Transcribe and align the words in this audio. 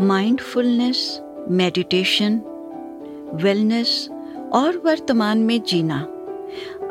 Mindfulness 0.00 1.20
meditation 1.48 2.40
wellness 3.34 4.08
और 4.52 4.82
वर्तमान 4.84 5.38
में 5.38 5.62
जीना। 5.62 5.96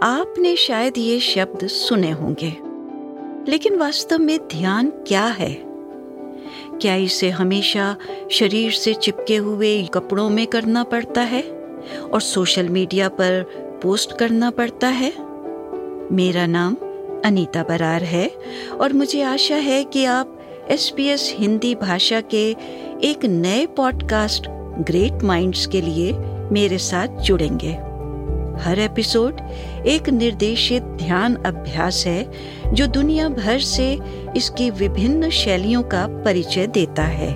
आपने 0.04 0.56
शायद 0.56 0.98
ये 0.98 1.20
शब्द 1.20 1.68
सुने 1.68 2.12
होंगे। 2.12 2.58
लेकिन 3.52 3.76
वास्तव 3.76 4.20
में 4.20 4.40
ध्यान 4.40 4.90
क्या 4.90 5.26
है? 5.26 5.62
क्या 6.82 6.96
इसे 6.96 7.30
हमेशा 7.30 7.98
शरीर 8.32 8.72
से 8.72 8.94
चिपके 8.94 9.38
हुए 9.38 9.84
कपड़ों 9.84 10.30
में 10.30 10.48
करना 10.48 10.84
पड़ता 10.84 11.22
है? 11.22 11.42
और 12.14 12.22
सोशल 12.22 12.70
मीडिया 12.70 13.10
पर 13.10 13.44
पोस्ट 13.84 14.18
करना 14.18 14.50
पड़ता 14.50 14.88
है? 14.88 15.14
मेरा 16.12 16.46
नाम 16.46 16.76
अनीता 17.26 17.64
बरार 17.64 18.04
है 18.04 18.32
और 18.82 18.94
मुझे 18.94 19.22
आशा 19.22 19.56
है 19.56 19.84
कि 19.84 20.06
आप 20.06 20.35
एस 20.72 21.36
हिंदी 21.40 21.76
भाषा 21.76 22.22
के 22.22 22.56
एक 23.04 23.26
नए 23.26 23.66
पॉडकास्ट 23.66 24.48
ग्रेट 24.80 25.24
माइंड्स 25.24 25.66
के 25.66 25.82
लिए 25.82 26.14
मेरे 26.52 26.78
साथ 26.78 27.08
जुड़ेंगे। 27.08 27.72
हर 28.64 28.80
एपिसोड 28.80 29.42
एक 29.86 30.10
निर्देशित 30.10 30.84
ध्यान 30.84 31.36
अभ्यास 31.36 32.04
है, 32.08 32.32
जो 32.74 32.88
दुनिया 32.88 33.30
भर 33.30 33.60
से 33.60 34.00
इसकी 34.38 34.70
विभिन्न 34.70 35.30
शैलियों 35.30 35.84
का 35.84 36.08
परिचय 36.08 36.68
देता 36.68 37.04
है। 37.04 37.30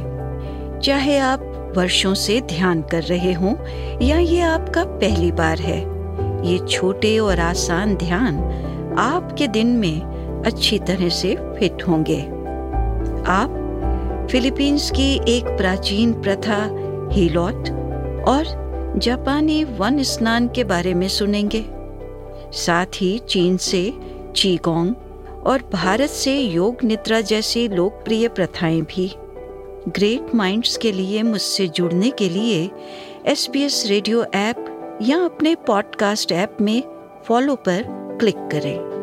चाहे 0.79 1.17
आप 1.17 1.73
वर्षों 1.77 2.13
से 2.13 2.41
ध्यान 2.41 2.81
कर 2.81 3.03
रहे 3.03 3.33
हों, 3.33 3.55
या 4.01 4.19
ये 4.19 4.41
आपका 4.41 4.83
पहली 4.83 5.31
बार 5.31 5.59
है, 5.59 5.79
ये 6.51 6.57
छोटे 6.67 7.19
और 7.19 7.39
आसान 7.39 7.95
ध्यान 7.95 8.35
आपके 8.99 9.47
दिन 9.47 9.67
में 9.67 10.01
अच्छी 10.45 10.79
तरह 10.79 11.09
से 11.09 11.35
फिट 11.35 11.83
होंगे। 11.87 12.38
आप 13.27 14.27
फिलीपींस 14.31 14.91
की 14.91 15.21
एक 15.27 15.45
प्राचीन 15.45 16.21
प्रथा, 16.21 16.69
हीलॉट 17.11 17.69
और 18.27 18.59
जापानी 18.97 19.63
वन 19.63 20.03
स्नान 20.03 20.47
के 20.47 20.63
बारे 20.63 20.93
में 20.93 21.07
सुनेंगे। 21.07 21.65
साथ 22.51 22.85
ही 22.95 23.19
चीन 23.19 23.57
से 23.57 23.93
चीगोंग 24.35 24.95
और 25.45 25.61
भारत 25.73 26.09
से 26.09 26.39
योग 26.39 26.83
निद्रा 26.83 27.21
जैसी 27.21 27.67
लोकप्रिय 27.67 28.27
प्रथाएँ 28.27 28.81
भी। 28.81 29.15
ग्रेट 29.89 30.35
माइंड्स 30.35 30.77
के 30.77 30.91
लिए 30.91 31.23
मुझसे 31.23 31.67
जुड़ने 31.67 32.09
के 32.09 32.29
लिए 32.29 32.71
एसबीएस 33.25 33.85
रेडियो 33.87 34.23
ऐप 34.23 34.65
या 35.01 35.19
अपने 35.19 35.55
पॉडकास्ट 35.55 36.31
ऐप 36.31 36.57
में 36.61 36.83
फॉलो 37.25 37.55
पर 37.55 37.83
क्लिक 38.19 38.37
करें। 38.37 38.98